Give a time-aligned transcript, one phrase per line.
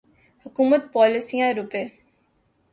[0.45, 1.83] حکومتی پالیسیاں روپے